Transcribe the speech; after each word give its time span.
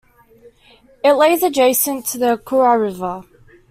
It 1.03 1.13
lays 1.13 1.43
adjacent 1.43 2.07
to 2.07 2.17
the 2.17 2.35
Kura 2.37 2.79
River. 2.79 3.21